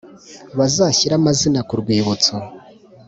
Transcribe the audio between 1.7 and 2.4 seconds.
rwibutso